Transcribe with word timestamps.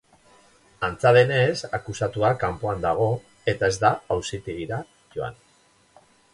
Antza 0.87 1.11
denez, 1.17 1.51
akusatua 1.79 2.31
kanpoan 2.45 2.81
dago 2.87 3.11
eta 3.55 3.71
ez 3.75 3.79
da 3.87 3.95
auzitegira 4.17 4.83
joan. 5.19 5.41